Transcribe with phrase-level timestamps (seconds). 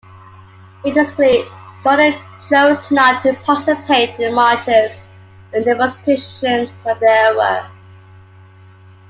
[0.83, 1.45] Interestingly,
[1.83, 2.15] Jordan
[2.49, 4.99] chose not to participate in the marches
[5.53, 7.71] and demonstrations of the era.